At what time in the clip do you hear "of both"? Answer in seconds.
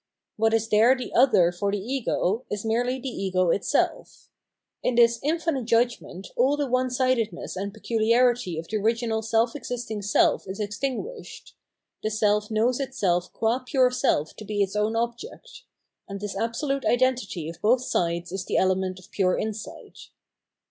17.47-17.83